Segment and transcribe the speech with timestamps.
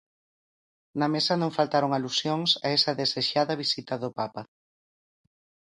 [0.99, 4.41] Na mesa non faltaron alusións a esa desexada visita do Papa.